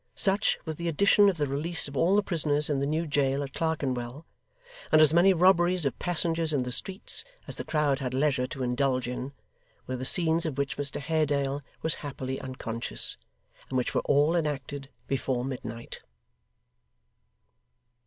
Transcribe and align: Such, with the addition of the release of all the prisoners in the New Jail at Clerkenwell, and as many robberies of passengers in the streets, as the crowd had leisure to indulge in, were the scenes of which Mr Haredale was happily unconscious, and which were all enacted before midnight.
Such, 0.15 0.57
with 0.65 0.77
the 0.77 0.87
addition 0.87 1.29
of 1.29 1.37
the 1.37 1.45
release 1.45 1.87
of 1.87 1.95
all 1.95 2.15
the 2.15 2.23
prisoners 2.23 2.71
in 2.71 2.79
the 2.79 2.87
New 2.87 3.05
Jail 3.05 3.43
at 3.43 3.53
Clerkenwell, 3.53 4.25
and 4.91 4.99
as 4.99 5.13
many 5.13 5.31
robberies 5.31 5.85
of 5.85 5.99
passengers 5.99 6.51
in 6.53 6.63
the 6.63 6.71
streets, 6.71 7.23
as 7.47 7.57
the 7.57 7.63
crowd 7.63 7.99
had 7.99 8.11
leisure 8.15 8.47
to 8.47 8.63
indulge 8.63 9.07
in, 9.07 9.33
were 9.85 9.97
the 9.97 10.03
scenes 10.03 10.43
of 10.47 10.57
which 10.57 10.75
Mr 10.77 10.99
Haredale 10.99 11.61
was 11.83 11.93
happily 12.01 12.41
unconscious, 12.41 13.15
and 13.69 13.77
which 13.77 13.93
were 13.93 14.01
all 14.01 14.35
enacted 14.35 14.89
before 15.05 15.45
midnight. 15.45 15.99